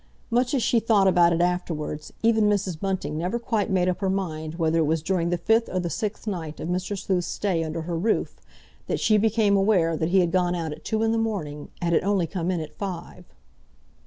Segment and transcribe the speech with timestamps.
[0.31, 2.79] Much as she thought about it afterwards, even Mrs.
[2.79, 5.91] Bunting never quite made up her mind whether it was during the fifth or the
[5.91, 6.97] sixth night of Mr.
[6.97, 8.41] Sleuth's stay under her roof
[8.87, 11.93] that she became aware that he had gone out at two in the morning and
[11.93, 13.25] had only come in at five.